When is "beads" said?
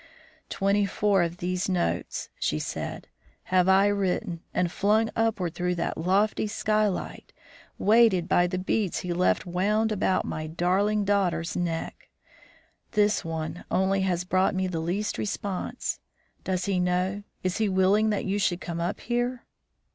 8.57-9.01